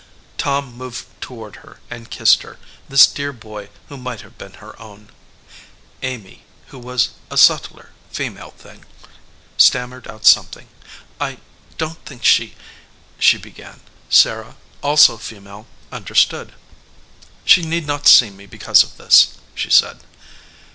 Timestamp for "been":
4.35-4.53